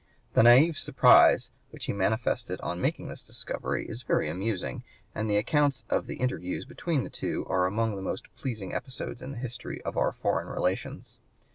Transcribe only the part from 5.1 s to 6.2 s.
and the accounts of the